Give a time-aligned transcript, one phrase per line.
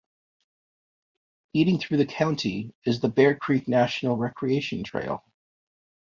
[1.53, 5.23] Leading through the county is the Bear Creek National Recreation Trail.